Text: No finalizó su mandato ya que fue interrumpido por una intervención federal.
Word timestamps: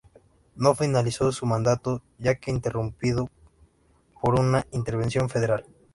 No 0.55 0.73
finalizó 0.73 1.31
su 1.31 1.45
mandato 1.45 2.01
ya 2.17 2.33
que 2.33 2.45
fue 2.45 2.53
interrumpido 2.55 3.29
por 4.19 4.33
una 4.39 4.65
intervención 4.71 5.29
federal. 5.29 5.67